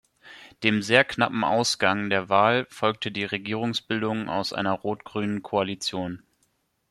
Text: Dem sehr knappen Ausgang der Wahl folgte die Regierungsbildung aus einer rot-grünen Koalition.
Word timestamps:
Dem 0.63 0.81
sehr 0.81 1.03
knappen 1.05 1.43
Ausgang 1.43 2.09
der 2.09 2.27
Wahl 2.27 2.65
folgte 2.71 3.11
die 3.11 3.23
Regierungsbildung 3.23 4.29
aus 4.29 4.51
einer 4.51 4.71
rot-grünen 4.73 5.43
Koalition. 5.43 6.23